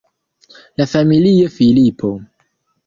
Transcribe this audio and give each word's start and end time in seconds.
La 0.81 0.87
familio 0.95 1.53
Filipo. 1.59 2.13